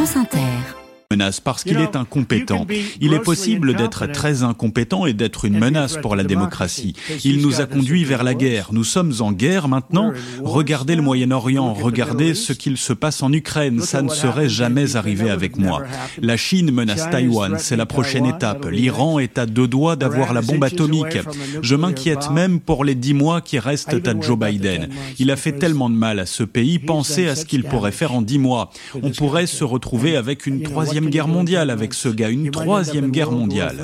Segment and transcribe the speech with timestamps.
[0.00, 0.79] France Inter
[1.12, 2.68] menace parce qu'il est incompétent.
[3.00, 6.94] Il est possible d'être très incompétent et d'être une menace pour la démocratie.
[7.24, 8.68] Il nous a conduits vers la guerre.
[8.70, 10.12] Nous sommes en guerre maintenant.
[10.44, 13.80] Regardez le Moyen-Orient, regardez ce qu'il se passe en Ukraine.
[13.80, 15.82] Ça ne serait jamais arrivé avec moi.
[16.22, 18.66] La Chine menace Taïwan, c'est la prochaine étape.
[18.70, 21.18] L'Iran est à deux doigts d'avoir la bombe atomique.
[21.60, 24.88] Je m'inquiète même pour les dix mois qui restent à Joe Biden.
[25.18, 26.78] Il a fait tellement de mal à ce pays.
[26.78, 28.70] Pensez à ce qu'il pourrait faire en dix mois.
[29.02, 33.30] On pourrait se retrouver avec une troisième guerre mondiale avec ce gars, une troisième guerre
[33.30, 33.76] mondiale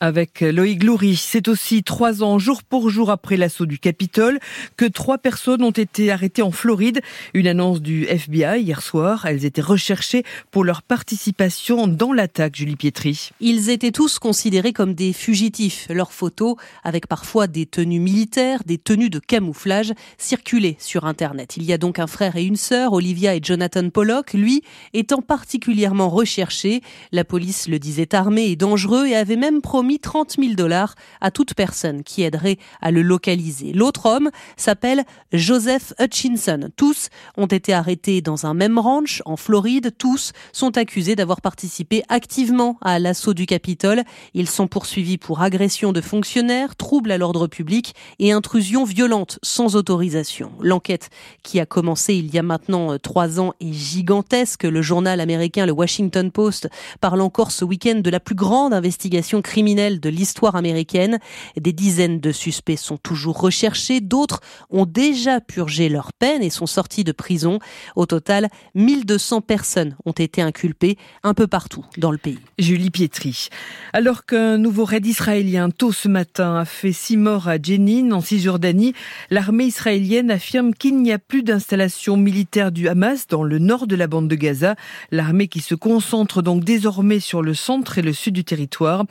[0.00, 1.16] avec Loïc Loury.
[1.16, 4.38] C'est aussi trois ans jour pour jour après l'assaut du Capitole
[4.76, 7.00] que trois personnes ont été arrêtées en Floride.
[7.34, 9.26] Une annonce du FBI hier soir.
[9.26, 13.30] Elles étaient recherchées pour leur participation dans l'attaque, Julie Pietri.
[13.40, 15.86] Ils étaient tous considérés comme des fugitifs.
[15.90, 21.56] Leurs photos, avec parfois des tenues militaires, des tenues de camouflage, circulaient sur Internet.
[21.56, 25.22] Il y a donc un frère et une sœur, Olivia et Jonathan Pollock, lui étant
[25.22, 26.82] particulièrement recherché.
[27.12, 30.94] La police le disait armé et dangereux et avait même promis mis 30 000 dollars
[31.20, 33.72] à toute personne qui aiderait à le localiser.
[33.72, 36.70] L'autre homme s'appelle Joseph Hutchinson.
[36.76, 39.92] Tous ont été arrêtés dans un même ranch en Floride.
[39.96, 44.02] Tous sont accusés d'avoir participé activement à l'assaut du Capitole.
[44.34, 49.76] Ils sont poursuivis pour agression de fonctionnaires, trouble à l'ordre public et intrusion violente sans
[49.76, 50.52] autorisation.
[50.60, 51.10] L'enquête
[51.42, 54.64] qui a commencé il y a maintenant euh, trois ans est gigantesque.
[54.64, 56.68] Le journal américain, le Washington Post,
[57.00, 61.18] parle encore ce week-end de la plus grande investigation criminelle de l'histoire américaine.
[61.60, 66.66] Des dizaines de suspects sont toujours recherchés, d'autres ont déjà purgé leur peine et sont
[66.66, 67.58] sortis de prison.
[67.94, 72.38] Au total, 1200 personnes ont été inculpées un peu partout dans le pays.
[72.58, 73.48] Julie Pietri.
[73.92, 78.20] Alors qu'un nouveau raid israélien tôt ce matin a fait six morts à Jenin en
[78.20, 78.94] Cisjordanie,
[79.30, 83.96] l'armée israélienne affirme qu'il n'y a plus d'installation militaire du Hamas dans le nord de
[83.96, 84.74] la bande de Gaza.
[85.10, 89.04] L'armée qui se concentre donc désormais sur le centre et le sud du territoire.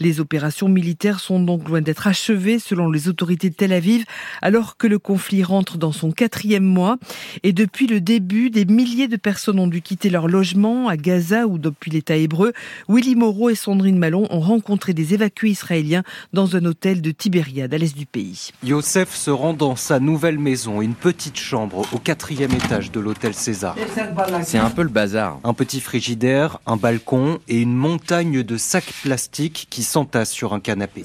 [0.00, 4.04] Les opérations militaires sont donc loin d'être achevées selon les autorités de Tel Aviv,
[4.42, 6.96] alors que le conflit rentre dans son quatrième mois.
[7.44, 11.46] Et depuis le début, des milliers de personnes ont dû quitter leur logement à Gaza
[11.46, 12.52] ou depuis l'État hébreu.
[12.88, 16.02] Willy Moreau et Sandrine Malon ont rencontré des évacués israéliens
[16.32, 18.50] dans un hôtel de Tibériade à l'est du pays.
[18.64, 23.34] Yosef se rend dans sa nouvelle maison, une petite chambre au quatrième étage de l'hôtel
[23.34, 23.76] César.
[24.42, 25.38] C'est un peu le bazar.
[25.44, 29.82] Un petit frigidaire, un balcon et une montagne de sacs plastiques qui
[30.24, 31.02] sur un canapé.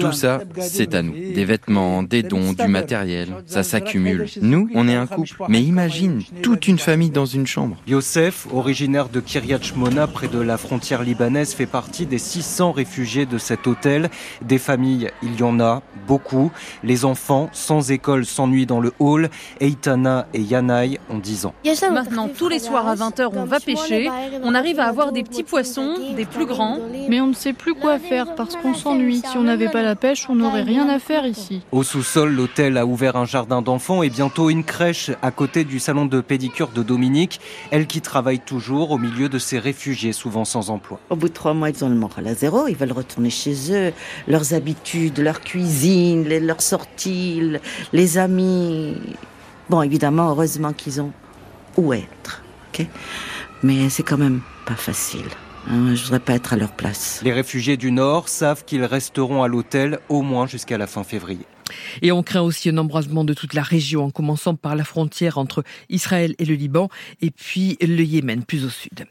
[0.00, 1.12] Tout ça, c'est à nous.
[1.12, 4.26] Des vêtements, des dons, du matériel, ça s'accumule.
[4.40, 5.34] Nous, on est un couple.
[5.48, 7.76] Mais imagine, toute une famille dans une chambre.
[7.86, 13.26] Yosef, originaire de Kiryat Shmona, près de la frontière libanaise, fait partie des 600 réfugiés
[13.26, 14.10] de cet hôtel.
[14.42, 16.50] Des familles, il y en a, beaucoup.
[16.82, 19.30] Les enfants, sans école, s'ennuient dans le hall.
[19.60, 21.54] Eitana et Yanaï ont 10 ans.
[21.92, 24.08] Maintenant, tous les soirs à 20h, on va pêcher.
[24.42, 26.78] On arrive à avoir des petits poissons, des plus grands.
[27.08, 29.22] Mais on ne sait plus quoi faire parce qu'on s'ennuie.
[29.30, 31.62] Si on n'avait pas la pêche, on n'aurait rien à faire ici.
[31.72, 35.78] Au sous-sol, l'hôtel a ouvert un jardin d'enfants et bientôt une crèche à côté du
[35.78, 40.44] salon de pédicure de Dominique, elle qui travaille toujours au milieu de ces réfugiés souvent
[40.44, 41.00] sans emploi.
[41.10, 43.54] Au bout de trois mois, ils ont le moral à zéro, ils veulent retourner chez
[43.72, 43.92] eux,
[44.28, 47.42] leurs habitudes, leur cuisine, leurs sorties,
[47.92, 48.96] les amis.
[49.68, 51.12] Bon, évidemment, heureusement qu'ils ont
[51.76, 52.42] où être,
[52.72, 52.86] ok?
[53.62, 55.28] Mais c'est quand même pas facile.
[55.68, 57.20] Hein, je voudrais pas être à leur place.
[57.22, 61.46] Les réfugiés du Nord savent qu'ils resteront à l'hôtel au moins jusqu'à la fin février.
[62.02, 65.38] Et on craint aussi un embrasement de toute la région, en commençant par la frontière
[65.38, 66.88] entre Israël et le Liban,
[67.20, 69.06] et puis le Yémen, plus au sud.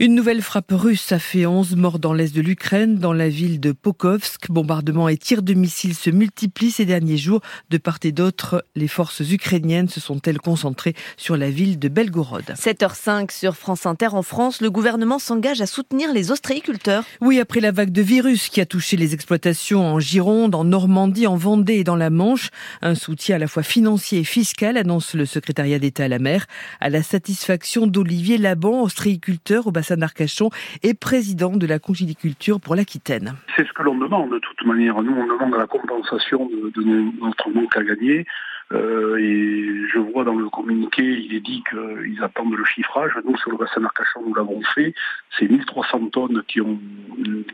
[0.00, 3.60] Une nouvelle frappe russe a fait 11 morts dans l'est de l'Ukraine, dans la ville
[3.60, 4.50] de Pokovsk.
[4.50, 7.42] Bombardements et tirs de missiles se multiplient ces derniers jours.
[7.70, 12.42] De part et d'autre, les forces ukrainiennes se sont-elles concentrées sur la ville de Belgorod?
[12.42, 14.08] 7h05 sur France Inter.
[14.14, 17.04] En France, le gouvernement s'engage à soutenir les ostréiculteurs.
[17.20, 21.28] Oui, après la vague de virus qui a touché les exploitations en Gironde, en Normandie,
[21.28, 22.50] en Vendée et dans la Manche,
[22.82, 26.46] un soutien à la fois financier et fiscal annonce le secrétariat d'État à la mer,
[26.80, 30.50] à la satisfaction d'Olivier Laban, ostréiculteur au bassin d'Arcachon
[30.82, 33.34] et président de la congéliculture pour l'Aquitaine.
[33.56, 35.02] C'est ce que l'on demande de toute manière.
[35.02, 36.82] Nous, on demande la compensation de
[37.20, 38.26] notre manque à gagner.
[38.74, 43.12] Euh, et je vois dans le communiqué, il est dit qu'ils attendent le chiffrage.
[43.24, 44.94] Nous, sur le bassin d'Arcachon, nous l'avons fait.
[45.38, 46.78] C'est 1300 tonnes qui ont,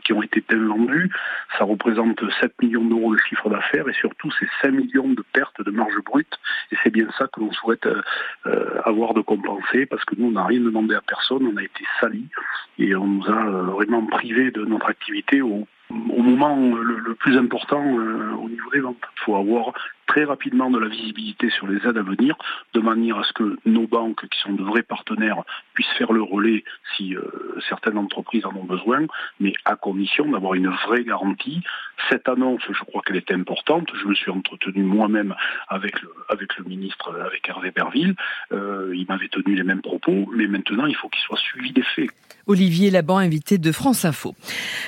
[0.03, 1.09] qui ont été vendues.
[1.57, 5.63] Ça représente 7 millions d'euros de chiffre d'affaires et surtout, c'est 5 millions de pertes
[5.63, 6.33] de marge brute.
[6.71, 10.31] Et c'est bien ça que l'on souhaite euh, avoir de compenser parce que nous, on
[10.31, 11.45] n'a rien demandé à personne.
[11.45, 12.27] On a été salis
[12.79, 17.83] et on nous a euh, vraiment privé de notre activité au moment le, plus important
[17.83, 18.97] au niveau des ventes.
[19.17, 19.73] Il faut avoir
[20.07, 22.35] très rapidement de la visibilité sur les aides à venir,
[22.73, 25.43] de manière à ce que nos banques, qui sont de vrais partenaires,
[25.73, 26.63] puissent faire le relais
[26.95, 27.21] si euh,
[27.69, 29.05] certaines entreprises en ont besoin,
[29.39, 31.61] mais à condition d'avoir une vraie garantie.
[32.09, 33.89] Cette annonce, je crois qu'elle est importante.
[34.01, 35.35] Je me suis entretenu moi-même
[35.67, 38.15] avec le, avec le ministre, avec Hervé Berville.
[38.51, 41.83] Euh, il m'avait tenu les mêmes propos, mais maintenant, il faut qu'il soit suivi des
[41.83, 42.09] faits.
[42.47, 44.35] Olivier Laban, invité de France Info.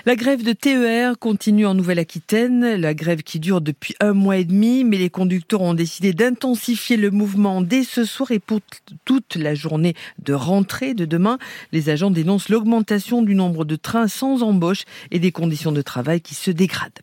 [0.06, 4.46] La grève de TER continue en Nouvelle-Aquitaine, la grève qui dure depuis un mois et
[4.46, 8.60] demi, mais les conducteurs ont décidé d'intensifier le mouvement dès ce soir et pour
[9.06, 11.38] toute la journée de rentrée de demain.
[11.72, 16.22] Les agents dénoncent l'augmentation du nombre de trains sans embauche et des conditions de travail
[16.22, 17.02] qui se dégradent.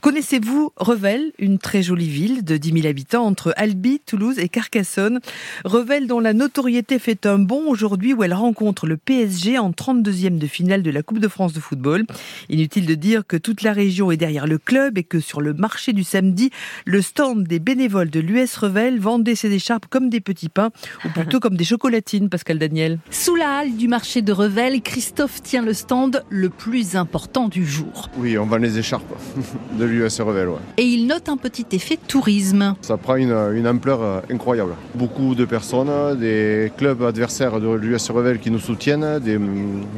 [0.00, 5.20] Connaissez-vous Revel, une très jolie ville de 10 000 habitants entre Albi, Toulouse et Carcassonne?
[5.64, 10.38] Revel dont la notoriété fait un bond aujourd'hui où elle rencontre le PSG en 32e
[10.38, 12.04] de finale de la Coupe de France de football.
[12.48, 15.54] Inutile de dire que toute la région est derrière le club et que sur le
[15.54, 16.50] marché du samedi,
[16.84, 20.70] le stand des bénévoles de l'US Revel vendait ses écharpes comme des petits pains
[21.04, 22.98] ou plutôt comme des chocolatines, Pascal Daniel.
[23.10, 27.66] Sous la halle du marché de Revel, Christophe tient le stand le plus important du
[27.66, 28.10] jour.
[28.16, 29.14] Oui, on vend les écharpes.
[29.78, 30.48] de l'US Revel.
[30.76, 32.74] Et il note un petit effet tourisme.
[32.82, 34.74] Ça prend une, ampleur euh, incroyable.
[34.94, 39.38] Beaucoup de personnes, des clubs adversaires de l'US Revel qui nous soutiennent, des,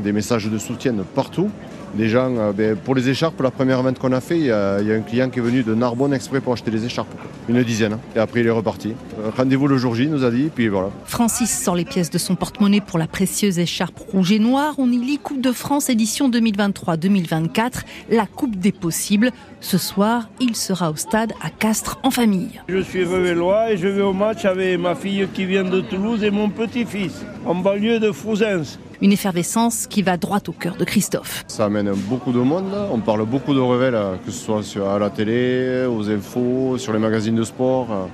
[0.02, 1.50] des messages de soutien partout
[1.94, 4.52] des gens, euh, ben, pour les écharpes, la première vente qu'on a fait, il y,
[4.52, 7.12] a un client qui est venu de Narbonne exprès pour acheter les écharpes.
[7.48, 7.98] Une dizaine.
[8.14, 8.94] Et après, il est reparti.
[9.19, 10.90] Euh, rendez-vous le jour J, nous a dit, puis voilà.
[11.04, 14.75] Francis sort les pièces de son porte-monnaie pour la précieuse écharpe rouge et noire.
[14.78, 19.31] On y lit Coupe de France édition 2023-2024, la Coupe des possibles.
[19.60, 22.60] Ce soir, il sera au stade à Castres en famille.
[22.69, 26.22] Je suis revélois et je vais au match avec ma fille qui vient de Toulouse
[26.22, 28.78] et mon petit-fils, en banlieue de Frouzens.
[29.02, 31.44] Une effervescence qui va droit au cœur de Christophe.
[31.48, 31.70] Ça
[32.08, 32.72] beaucoup de monde.
[32.92, 36.98] On parle beaucoup de Revel, que ce soit à la télé, aux infos, sur les
[36.98, 38.08] magazines de sport.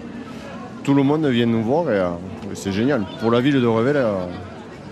[0.86, 2.10] Tout le monde vient nous voir et euh,
[2.54, 3.04] c'est génial.
[3.20, 4.26] Pour la ville de Revel, euh,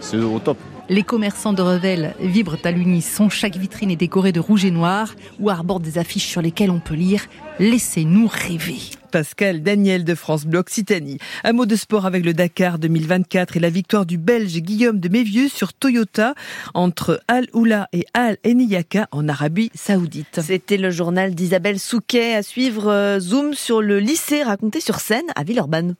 [0.01, 0.59] c'est au top.
[0.91, 3.31] Les commerçants de Revel vibrent à l'unisson.
[3.31, 6.81] Chaque vitrine est décorée de rouge et noir ou arbore des affiches sur lesquelles on
[6.81, 7.27] peut lire
[7.59, 8.79] Laissez-nous rêver.
[9.11, 11.19] Pascal Daniel de France Bleu Occitanie.
[11.45, 15.09] Un mot de sport avec le Dakar 2024 et la victoire du Belge Guillaume de
[15.09, 16.35] Mévieux sur Toyota
[16.75, 20.41] entre Al Oula et Al Eniyaka en Arabie Saoudite.
[20.43, 25.27] C'était le journal d'Isabelle Souquet à suivre euh, Zoom sur le lycée raconté sur scène
[25.37, 25.95] à Villeurbanne.